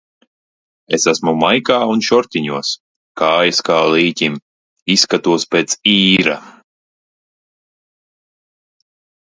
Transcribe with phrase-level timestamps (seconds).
[0.97, 2.71] Es esmu maikā un šortiņos,
[3.23, 4.39] kājas kā līķim,
[4.95, 6.39] izskatos pēc īra.